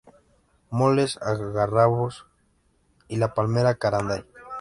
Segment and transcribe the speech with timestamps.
[0.71, 2.25] Molles, algarrobos
[3.07, 4.25] y la palmera caranday.